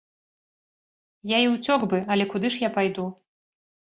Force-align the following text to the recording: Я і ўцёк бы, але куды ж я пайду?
Я 1.31 1.37
і 1.45 1.51
ўцёк 1.55 1.81
бы, 1.91 1.99
але 2.15 2.25
куды 2.31 2.47
ж 2.57 2.63
я 2.67 2.73
пайду? 2.79 3.05